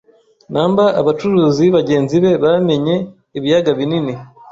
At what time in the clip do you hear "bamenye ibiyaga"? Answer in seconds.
2.43-3.71